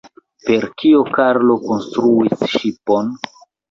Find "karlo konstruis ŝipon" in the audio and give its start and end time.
1.19-3.19